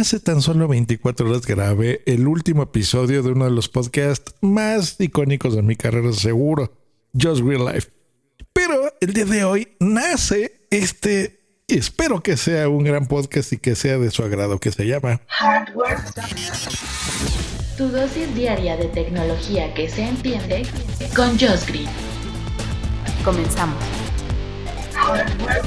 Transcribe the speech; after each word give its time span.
hace 0.00 0.18
tan 0.18 0.40
solo 0.40 0.66
24 0.66 1.28
horas 1.28 1.46
grabé 1.46 2.02
el 2.06 2.26
último 2.26 2.62
episodio 2.62 3.22
de 3.22 3.32
uno 3.32 3.44
de 3.44 3.50
los 3.50 3.68
podcasts 3.68 4.34
más 4.40 4.96
icónicos 4.98 5.54
de 5.54 5.62
mi 5.62 5.76
carrera, 5.76 6.12
seguro, 6.12 6.72
Just 7.12 7.42
Real 7.42 7.66
Life. 7.66 7.90
Pero 8.52 8.94
el 9.00 9.12
día 9.12 9.26
de 9.26 9.44
hoy 9.44 9.68
nace 9.78 10.66
este, 10.70 11.40
espero 11.68 12.22
que 12.22 12.38
sea 12.38 12.68
un 12.70 12.84
gran 12.84 13.06
podcast 13.08 13.52
y 13.52 13.58
que 13.58 13.74
sea 13.74 13.98
de 13.98 14.10
su 14.10 14.22
agrado, 14.22 14.58
que 14.58 14.72
se 14.72 14.86
llama 14.86 15.20
Hardware. 15.26 15.98
Tu 17.76 17.88
dosis 17.88 18.34
diaria 18.34 18.78
de 18.78 18.86
tecnología 18.86 19.74
que 19.74 19.88
se 19.88 20.02
entiende 20.02 20.62
con 21.14 21.38
Just 21.38 21.68
Green. 21.68 21.88
Comenzamos. 23.22 23.99
Hardware 25.10 25.62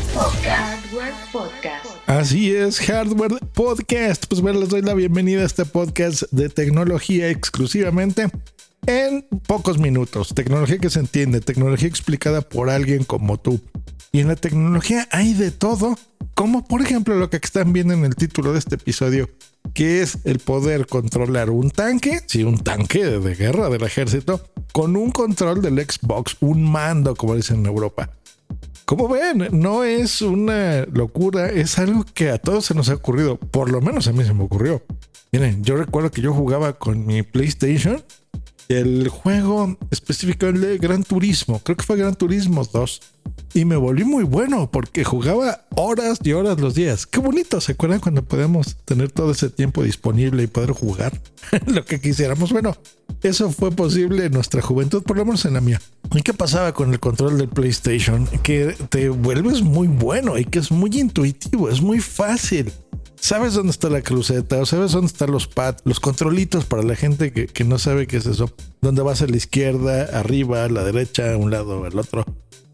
Podcast. 1.34 1.86
Así 2.08 2.56
es, 2.56 2.80
Hardware 2.80 3.40
Podcast. 3.54 4.26
Pues 4.28 4.40
bueno, 4.40 4.62
les 4.62 4.70
doy 4.70 4.82
la 4.82 4.94
bienvenida 4.94 5.42
a 5.42 5.46
este 5.46 5.66
podcast 5.66 6.24
de 6.32 6.48
tecnología 6.48 7.28
exclusivamente 7.28 8.30
en 8.86 9.28
pocos 9.46 9.80
minutos. 9.80 10.34
Tecnología 10.34 10.78
que 10.78 10.90
se 10.90 11.02
entiende, 11.02 11.42
tecnología 11.42 11.90
explicada 11.90 12.40
por 12.40 12.70
alguien 12.70 13.04
como 13.04 13.38
tú. 13.38 13.60
Y 14.14 14.22
en 14.22 14.30
la 14.30 14.38
tecnología 14.38 15.10
hay 15.12 15.34
de 15.34 15.52
todo, 15.52 15.98
como 16.36 16.66
por 16.66 16.82
ejemplo 16.82 17.16
lo 17.16 17.30
que 17.30 17.36
están 17.36 17.74
viendo 17.74 17.94
en 17.94 18.06
el 18.06 18.16
título 18.16 18.54
de 18.54 18.60
este 18.60 18.76
episodio, 18.76 19.30
que 19.74 20.02
es 20.02 20.20
el 20.24 20.40
poder 20.40 20.88
controlar 20.88 21.50
un 21.50 21.70
tanque, 21.70 22.22
sí, 22.28 22.46
un 22.46 22.60
tanque 22.60 23.04
de 23.04 23.36
guerra 23.36 23.68
del 23.68 23.84
ejército, 23.84 24.42
con 24.72 24.96
un 24.96 25.12
control 25.12 25.62
del 25.62 25.86
Xbox, 25.86 26.38
un 26.40 26.64
mando, 26.64 27.14
como 27.14 27.36
dicen 27.36 27.60
en 27.60 27.66
Europa. 27.66 28.10
Como 28.96 29.08
ven, 29.08 29.48
no 29.54 29.84
es 29.84 30.22
una 30.22 30.86
locura, 30.86 31.50
es 31.50 31.80
algo 31.80 32.06
que 32.14 32.30
a 32.30 32.38
todos 32.38 32.66
se 32.66 32.76
nos 32.76 32.90
ha 32.90 32.94
ocurrido, 32.94 33.38
por 33.38 33.72
lo 33.72 33.82
menos 33.82 34.08
a 34.08 34.14
mí 34.14 34.24
se 34.24 34.36
me 34.36 34.44
ocurrió. 34.44 34.84
Miren, 35.32 35.64
yo 35.64 35.78
recuerdo 35.78 36.12
que 36.12 36.22
yo 36.22 36.32
jugaba 36.32 36.74
con 36.74 37.04
mi 37.04 37.24
PlayStation 37.24 38.04
el 38.70 39.08
juego 39.08 39.80
específico 39.90 40.52
de 40.52 40.78
Gran 40.78 41.04
Turismo, 41.04 41.60
creo 41.64 41.76
que 41.76 41.84
fue 41.84 41.98
Gran 41.98 42.14
Turismo 42.14 42.64
2. 42.72 43.02
Y 43.56 43.66
me 43.66 43.78
volví 43.78 44.04
muy 44.04 44.26
bueno 44.26 44.70
porque 44.70 45.04
jugaba 45.04 45.66
horas 45.76 46.20
y 46.24 46.34
horas 46.34 46.62
los 46.62 46.76
días. 46.76 47.08
Qué 47.08 47.20
bonito, 47.20 47.62
¿se 47.62 47.72
acuerdan 47.72 48.00
cuando 48.00 48.24
podemos 48.24 48.76
tener 48.86 49.12
todo 49.12 49.32
ese 49.32 49.50
tiempo 49.50 49.82
disponible 49.82 50.44
y 50.44 50.48
poder 50.48 50.70
jugar 50.70 51.20
lo 51.66 51.84
que 51.84 52.00
quisiéramos? 52.00 52.52
Bueno, 52.52 52.78
eso 53.24 53.50
fue 53.50 53.72
posible 53.72 54.26
en 54.26 54.34
nuestra 54.34 54.62
juventud, 54.62 55.02
por 55.02 55.18
lo 55.18 55.26
menos 55.26 55.46
en 55.46 55.56
la 55.56 55.62
mía. 55.62 55.82
¿Y 56.14 56.22
qué 56.22 56.34
pasaba 56.34 56.74
con 56.74 56.92
el 56.92 57.00
control 57.00 57.38
del 57.38 57.50
PlayStation? 57.50 58.28
Que 58.44 58.76
te 58.90 59.10
vuelves 59.10 59.62
muy 59.62 59.88
bueno 59.88 60.38
y 60.38 60.46
que 60.46 60.60
es 60.60 60.72
muy 60.72 60.92
intuitivo, 61.00 61.70
es 61.70 61.82
muy 61.82 62.00
fácil 62.00 62.72
sabes 63.24 63.54
dónde 63.54 63.72
está 63.72 63.88
la 63.88 64.02
cruceta 64.02 64.58
o 64.58 64.66
sabes 64.66 64.92
dónde 64.92 65.08
están 65.08 65.32
los 65.32 65.48
pads, 65.48 65.82
los 65.86 66.02
controlitos 66.02 66.66
para 66.66 66.84
la 66.84 66.94
gente 66.94 67.32
que, 67.32 67.64
no 67.64 67.80
sabe 67.80 68.06
qué 68.06 68.18
es 68.18 68.26
eso. 68.26 68.54
Dónde 68.82 69.02
vas 69.02 69.22
a 69.22 69.28
la 69.28 69.38
izquierda, 69.38 70.20
arriba, 70.20 70.66
a 70.66 70.70
la 70.70 70.84
derecha, 70.84 71.32
a 71.32 71.38
un 71.38 71.50
lado, 71.50 71.86
al 71.86 71.98
otro. 71.98 72.26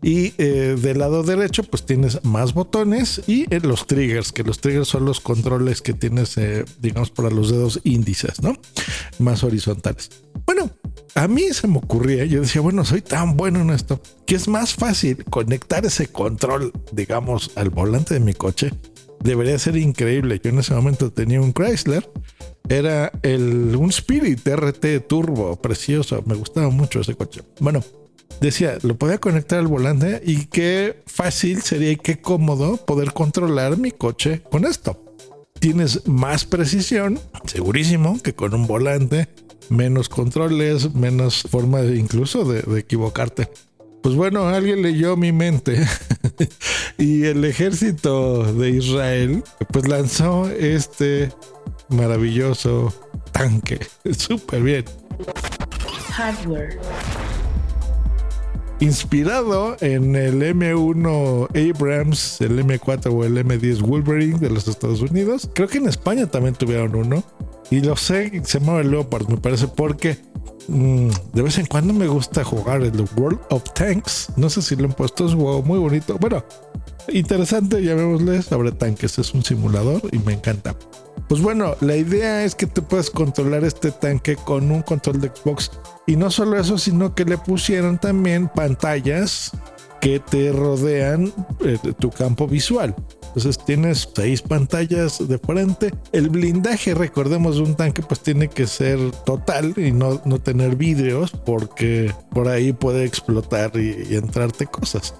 Y 0.01 0.33
eh, 0.39 0.75
del 0.81 0.97
lado 0.97 1.21
derecho, 1.21 1.61
pues 1.63 1.85
tienes 1.85 2.23
más 2.25 2.55
botones 2.55 3.21
y 3.27 3.53
eh, 3.53 3.59
los 3.61 3.85
triggers, 3.85 4.31
que 4.31 4.43
los 4.43 4.59
triggers 4.59 4.87
son 4.87 5.05
los 5.05 5.19
controles 5.19 5.83
que 5.83 5.93
tienes, 5.93 6.35
eh, 6.37 6.65
digamos, 6.79 7.11
para 7.11 7.29
los 7.29 7.51
dedos 7.51 7.79
índices, 7.83 8.41
¿no? 8.41 8.53
Más 9.19 9.43
horizontales. 9.43 10.09
A 11.20 11.28
mí 11.28 11.52
se 11.52 11.67
me 11.67 11.80
ocurría, 11.80 12.23
yo 12.23 12.39
decía, 12.39 12.62
bueno, 12.62 12.86
soy 12.86 13.02
tan 13.02 13.36
bueno 13.36 13.59
en 13.59 13.72
esto, 13.72 14.02
que 14.25 14.36
es 14.36 14.48
más 14.48 14.73
fácil 14.73 15.25
conectar 15.25 15.86
ese 15.86 16.08
control, 16.08 16.72
digamos, 16.94 17.52
al 17.56 17.72
volante 17.72 18.14
de 18.14 18.22
mi 18.22 18.34
coche 18.34 18.72
debería 19.22 19.59
ser 19.59 19.75
increíble. 19.75 20.40
Yo 20.42 20.50
en 20.52 20.59
ese 20.59 20.73
momento 20.73 21.12
tenía 21.12 21.42
un 21.42 21.52
Chrysler. 21.52 22.09
Era 22.70 23.12
el, 23.22 23.75
un 23.75 23.90
Spirit 23.90 24.47
RT 24.47 25.08
Turbo, 25.09 25.58
precioso. 25.58 26.23
Me 26.25 26.36
gustaba 26.36 26.70
mucho 26.70 27.02
ese 27.02 27.16
coche. 27.16 27.42
Bueno, 27.59 27.84
decía, 28.40 28.78
lo 28.84 28.97
podía 28.97 29.18
conectar 29.18 29.59
al 29.59 29.68
volante 29.68 30.22
y 30.25 30.46
qué 30.46 31.03
fácil 31.06 31.62
sería 31.63 31.91
y 31.91 31.97
qué 31.97 32.22
cómodo 32.22 32.78
poder 32.78 33.12
controlar 33.12 33.78
mi 33.78 33.91
coche 33.91 34.41
con 34.50 34.63
esto. 34.63 35.09
Tienes 35.59 36.08
más 36.08 36.46
precisión, 36.46 37.20
segurísimo, 37.46 38.20
que 38.22 38.34
con 38.34 38.53
un 38.53 38.68
volante, 38.68 39.28
menos 39.70 40.09
controles, 40.09 40.94
menos 40.94 41.44
forma 41.44 41.81
de, 41.81 41.97
incluso 41.97 42.46
de 42.46 42.80
equivocarte. 42.80 43.50
Pues 44.02 44.16
bueno, 44.16 44.47
alguien 44.47 44.81
leyó 44.81 45.18
mi 45.18 45.31
mente 45.34 45.86
y 46.97 47.25
el 47.25 47.44
ejército 47.44 48.53
de 48.53 48.70
Israel 48.70 49.44
pues 49.72 49.88
lanzó 49.88 50.50
este 50.50 51.31
maravilloso 51.90 52.94
tanque. 53.34 53.80
Súper 54.18 54.64
bien. 54.64 54.86
Hardware. 56.12 56.80
Inspirado 58.79 59.75
en 59.81 60.16
el 60.16 60.41
M1 60.41 61.47
Abrams, 61.50 62.41
el 62.41 62.66
M4 62.66 63.07
o 63.12 63.25
el 63.25 63.38
M10 63.38 63.81
Wolverine 63.81 64.40
de 64.40 64.50
los 64.50 64.67
Estados 64.67 65.01
Unidos. 65.01 65.50
Creo 65.53 65.67
que 65.67 65.79
en 65.79 65.88
España 65.88 66.28
también 66.28 66.56
tuvieron 66.56 66.95
uno. 66.95 67.23
Y 67.72 67.81
lo 67.81 67.95
sé, 67.95 68.41
se 68.45 68.59
llama 68.59 68.81
Leopard, 68.81 69.28
me 69.28 69.38
parece, 69.38 69.67
porque 69.67 70.17
Mm, 70.69 71.09
de 71.34 71.41
vez 71.41 71.57
en 71.57 71.66
cuando 71.66 71.94
me 71.94 72.06
gusta 72.06 72.44
jugar 72.44 72.84
el 72.84 73.03
World 73.17 73.40
of 73.50 73.63
Tanks. 73.73 74.34
No 74.35 74.50
sé 74.51 74.62
si 74.62 74.75
lo 74.75 74.85
han 74.85 74.94
puesto, 74.94 75.25
es 75.25 75.34
un 75.34 75.41
juego 75.41 75.63
muy 75.63 75.79
bonito. 75.79 76.17
Bueno, 76.19 76.44
interesante, 77.07 77.84
llamémosle 77.84 78.44
sobre 78.44 78.72
tanques. 78.72 79.17
Es 79.17 79.34
un 79.34 79.44
simulador 79.44 80.01
y 80.11 80.19
me 80.19 80.34
encanta. 80.34 80.75
Pues 81.29 81.41
bueno, 81.41 81.75
la 81.79 81.95
idea 81.95 82.44
es 82.44 82.56
que 82.56 82.66
tú 82.66 82.84
puedas 82.84 83.12
controlar 83.12 83.63
este 83.63 83.91
tanque 83.91 84.35
con 84.35 84.72
un 84.72 84.81
control 84.81 85.22
de 85.22 85.29
Xbox. 85.29 85.72
Y 86.07 86.16
no 86.16 86.31
solo 86.31 86.59
eso, 86.59 86.79
sino 86.79 87.13
que 87.13 87.23
le 87.23 87.38
pusieron 87.38 88.00
también 88.00 88.47
pantallas 88.47 89.51
que 90.01 90.19
te 90.19 90.51
rodean 90.51 91.31
eh, 91.59 91.78
tu 92.00 92.09
campo 92.09 92.47
visual. 92.47 92.95
Entonces 93.28 93.63
tienes 93.63 94.09
seis 94.16 94.41
pantallas 94.41 95.28
de 95.28 95.38
frente. 95.38 95.94
El 96.12 96.29
blindaje, 96.29 96.95
recordemos, 96.95 97.57
de 97.57 97.61
un 97.61 97.75
tanque 97.75 98.01
pues 98.01 98.22
tiene 98.22 98.47
que 98.47 98.66
ser 98.66 99.00
total 99.23 99.75
y 99.78 99.91
no, 99.91 100.19
no 100.25 100.40
tener 100.40 100.75
vidrios 100.75 101.31
porque 101.46 102.11
por 102.31 102.47
ahí 102.47 102.73
puede 102.73 103.06
explotar 103.06 103.72
y, 103.75 104.16
entrarte 104.16 104.66
cosas. 104.66 105.13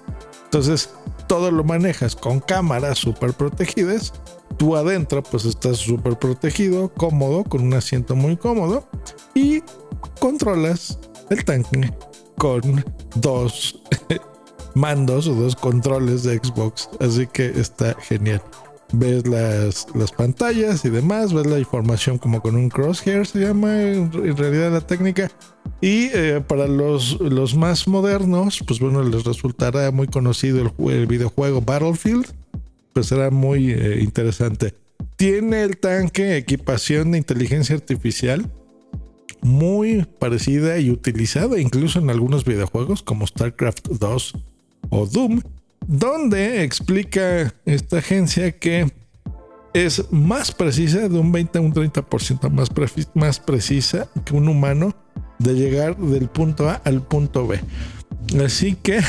Entonces 0.44 0.90
todo 1.30 1.52
lo 1.52 1.62
manejas 1.62 2.16
con 2.16 2.40
cámaras 2.40 2.98
súper 2.98 3.34
protegidas. 3.34 4.12
Tú 4.56 4.74
adentro 4.74 5.22
pues 5.22 5.44
estás 5.44 5.76
súper 5.76 6.18
protegido, 6.18 6.92
cómodo, 6.92 7.44
con 7.44 7.62
un 7.62 7.74
asiento 7.74 8.16
muy 8.16 8.36
cómodo 8.36 8.88
y 9.32 9.62
controlas 10.18 10.98
el 11.30 11.44
tanque 11.44 11.94
con 12.36 12.84
dos 13.14 13.80
mandos 14.74 15.28
o 15.28 15.34
dos 15.34 15.54
controles 15.54 16.24
de 16.24 16.38
Xbox. 16.38 16.90
Así 16.98 17.28
que 17.28 17.46
está 17.46 17.94
genial. 18.00 18.42
Ves 18.92 19.26
las, 19.26 19.86
las 19.94 20.12
pantallas 20.12 20.84
y 20.84 20.90
demás, 20.90 21.32
ves 21.32 21.46
la 21.46 21.58
información 21.58 22.18
como 22.18 22.40
con 22.40 22.56
un 22.56 22.68
crosshair, 22.68 23.26
se 23.26 23.40
llama 23.40 23.82
en, 23.82 24.12
realidad 24.36 24.72
la 24.72 24.80
técnica. 24.80 25.30
Y 25.80 26.10
eh, 26.12 26.42
para 26.46 26.66
los, 26.66 27.20
los 27.20 27.54
más 27.54 27.86
modernos, 27.86 28.62
pues 28.66 28.80
bueno, 28.80 29.02
les 29.02 29.24
resultará 29.24 29.90
muy 29.90 30.08
conocido 30.08 30.74
el, 30.78 31.06
videojuego 31.06 31.60
Battlefield. 31.60 32.26
Pues 32.92 33.06
será 33.06 33.30
muy 33.30 33.70
eh, 33.70 34.00
interesante. 34.00 34.74
Tiene 35.16 35.62
el 35.62 35.78
tanque 35.78 36.36
equipación 36.36 37.12
de 37.12 37.18
inteligencia 37.18 37.76
artificial 37.76 38.50
muy 39.42 40.06
parecida 40.18 40.78
y 40.78 40.90
utilizada 40.90 41.60
incluso 41.60 41.98
en 41.98 42.10
algunos 42.10 42.44
videojuegos 42.44 43.02
como 43.02 43.26
StarCraft 43.26 43.88
2 43.88 44.34
o 44.90 45.06
Doom, 45.06 45.40
donde 45.86 46.62
explica 46.62 47.54
esta 47.64 47.98
agencia 47.98 48.52
que 48.58 48.92
es 49.72 50.10
más 50.10 50.52
precisa, 50.52 51.08
de 51.08 51.18
un 51.18 51.32
20 51.32 51.58
a 51.58 51.62
un 51.62 51.72
30% 51.72 52.50
más, 52.50 52.70
más 53.14 53.40
precisa 53.40 54.08
que 54.24 54.34
un 54.34 54.48
humano 54.48 54.94
de 55.38 55.54
llegar 55.54 55.96
del 55.96 56.28
punto 56.28 56.68
A 56.68 56.74
al 56.84 57.02
punto 57.02 57.46
B. 57.46 57.60
Así 58.44 58.74
que 58.74 59.00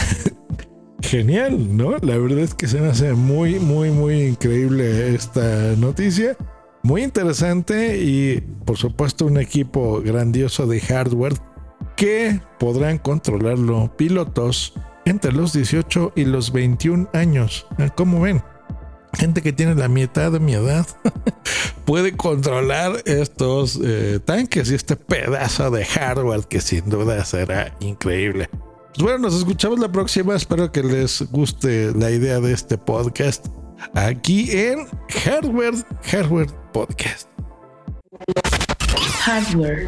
genial, 1.02 1.76
¿no? 1.76 1.98
La 2.02 2.18
verdad 2.18 2.40
es 2.40 2.54
que 2.54 2.68
se 2.68 2.80
me 2.80 2.88
hace 2.88 3.14
muy, 3.14 3.60
muy, 3.60 3.92
muy 3.92 4.22
increíble 4.24 5.14
esta 5.14 5.76
noticia. 5.78 6.38
Muy 6.84 7.04
interesante 7.04 8.02
y 8.02 8.42
por 8.66 8.78
supuesto 8.78 9.26
un 9.26 9.38
equipo 9.38 10.02
grandioso 10.02 10.66
de 10.66 10.80
hardware 10.80 11.34
que 11.96 12.40
podrán 12.60 12.98
controlarlo 12.98 13.96
pilotos 13.98 14.74
entre 15.12 15.32
los 15.32 15.54
18 15.54 16.14
y 16.16 16.26
los 16.26 16.52
21 16.52 17.10
años. 17.14 17.68
¿Cómo 17.96 18.22
ven? 18.22 18.42
Gente 19.14 19.42
que 19.42 19.52
tiene 19.52 19.76
la 19.76 19.90
mitad 19.90 20.32
de 20.32 20.40
mi 20.40 20.54
edad 20.54 20.88
puede 21.86 22.16
controlar 22.16 23.04
estos 23.06 23.78
eh, 23.84 24.20
tanques 24.24 24.72
y 24.72 24.76
este 24.76 24.96
pedazo 24.96 25.70
de 25.70 25.86
hardware 25.86 26.44
que 26.48 26.62
sin 26.62 26.90
duda 26.90 27.24
será 27.26 27.76
increíble. 27.82 28.50
Pues 28.94 29.04
bueno, 29.04 29.20
nos 29.20 29.36
escuchamos 29.36 29.80
la 29.80 29.92
próxima. 29.92 30.36
Espero 30.36 30.72
que 30.72 30.82
les 30.82 31.22
guste 31.30 31.92
la 31.94 32.10
idea 32.10 32.40
de 32.40 32.54
este 32.54 32.78
podcast. 32.78 33.48
aquí 33.94 34.50
en 34.52 34.88
Hardware, 35.24 35.76
Hardware 36.04 36.50
Podcast. 36.72 37.28
Hardware. 39.20 39.88